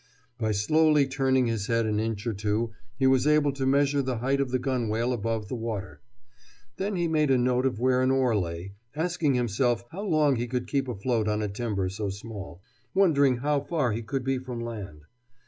By 0.39 0.51
slowly 0.51 1.05
turning 1.05 1.45
his 1.45 1.67
head 1.67 1.85
an 1.85 1.99
inch 1.99 2.25
or 2.25 2.33
two 2.33 2.71
he 2.97 3.05
was 3.05 3.27
able 3.27 3.51
to 3.51 3.67
measure 3.67 4.01
the 4.01 4.17
height 4.17 4.41
of 4.41 4.49
the 4.49 4.57
gunwale 4.57 5.13
above 5.13 5.47
the 5.47 5.53
water. 5.55 6.01
Then 6.77 6.95
he 6.95 7.07
made 7.07 7.29
note 7.29 7.67
of 7.67 7.79
where 7.79 8.01
an 8.01 8.09
oar 8.09 8.35
lay, 8.35 8.73
asking 8.95 9.35
himself 9.35 9.83
how 9.91 10.01
long 10.01 10.37
he 10.37 10.47
could 10.47 10.65
keep 10.67 10.87
afloat 10.87 11.27
on 11.27 11.43
a 11.43 11.47
timber 11.47 11.87
so 11.87 12.09
small, 12.09 12.63
wondering 12.95 13.37
how 13.37 13.59
far 13.61 13.91
he 13.91 14.01
could 14.01 14.23
be 14.23 14.39
from 14.39 14.59
land. 14.59 15.03